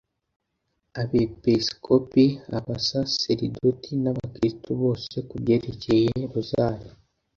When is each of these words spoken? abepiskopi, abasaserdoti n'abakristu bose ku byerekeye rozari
abepiskopi, 1.01 2.25
abasaserdoti 2.57 3.91
n'abakristu 4.03 4.69
bose 4.81 5.13
ku 5.29 5.35
byerekeye 5.41 6.09
rozari 6.33 6.87